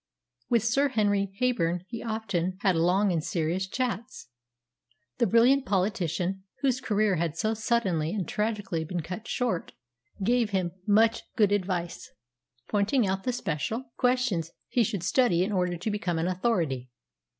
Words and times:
With 0.49 0.63
Sir 0.63 0.87
Henry 0.87 1.31
Heyburn 1.39 1.85
he 1.87 2.01
often 2.01 2.57
had 2.61 2.75
long 2.75 3.11
and 3.11 3.23
serious 3.23 3.67
chats. 3.67 4.29
The 5.19 5.27
brilliant 5.27 5.63
politician, 5.67 6.41
whose 6.61 6.81
career 6.81 7.17
had 7.17 7.37
so 7.37 7.53
suddenly 7.53 8.11
and 8.11 8.27
tragically 8.27 8.83
been 8.83 9.01
cut 9.03 9.27
short, 9.27 9.73
gave 10.23 10.49
him 10.49 10.71
much 10.87 11.21
good 11.35 11.51
advice, 11.51 12.09
pointing 12.67 13.05
out 13.05 13.25
the 13.25 13.31
special 13.31 13.91
questions 13.95 14.49
he 14.69 14.83
should 14.83 15.03
study 15.03 15.43
in 15.43 15.51
order 15.51 15.77
to 15.77 15.91
become 15.91 16.17
an 16.17 16.25
authority. 16.27 16.89